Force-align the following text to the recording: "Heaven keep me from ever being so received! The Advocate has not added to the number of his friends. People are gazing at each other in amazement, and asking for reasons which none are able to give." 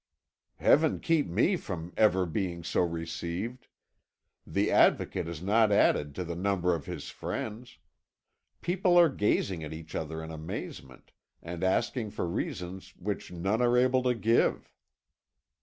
"Heaven 0.55 0.99
keep 0.99 1.27
me 1.27 1.55
from 1.55 1.93
ever 1.95 2.25
being 2.25 2.63
so 2.63 2.81
received! 2.81 3.67
The 4.47 4.71
Advocate 4.71 5.27
has 5.27 5.43
not 5.43 5.71
added 5.71 6.15
to 6.15 6.23
the 6.23 6.35
number 6.35 6.73
of 6.73 6.87
his 6.87 7.11
friends. 7.11 7.77
People 8.61 8.97
are 8.97 9.09
gazing 9.09 9.63
at 9.63 9.73
each 9.73 9.93
other 9.93 10.23
in 10.23 10.31
amazement, 10.31 11.11
and 11.43 11.63
asking 11.63 12.09
for 12.09 12.25
reasons 12.27 12.95
which 12.97 13.31
none 13.31 13.61
are 13.61 13.77
able 13.77 14.01
to 14.01 14.15
give." 14.15 14.71